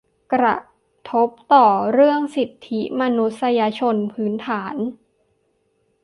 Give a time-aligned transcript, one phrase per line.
[0.33, 0.55] กระ
[1.09, 4.75] ทบต่อเรื่องสิทธิมนุษยชนพื้นฐาน